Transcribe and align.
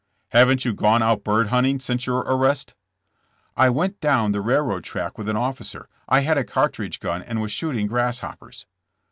*' 0.15 0.29
Haven't 0.29 0.65
you 0.65 0.73
gone 0.73 1.03
out 1.03 1.23
bird 1.23 1.49
hunting 1.49 1.79
since 1.79 2.07
your 2.07 2.21
arrest?" 2.21 2.73
*'I 3.55 3.69
went 3.69 4.01
down 4.01 4.31
the 4.31 4.41
railroad 4.41 4.83
track 4.83 5.15
with 5.15 5.29
an 5.29 5.37
officer. 5.37 5.87
I 6.09 6.21
had 6.21 6.37
a 6.37 6.39
little 6.39 6.53
cartridge 6.55 6.99
gun 6.99 7.21
and 7.21 7.39
was 7.39 7.51
shooting 7.51 7.85
grass 7.85 8.17
hoppers." 8.17 8.65